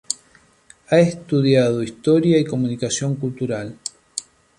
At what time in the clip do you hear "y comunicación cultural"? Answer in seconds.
2.39-3.77